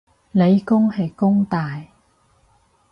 [0.31, 1.85] 理工係弓大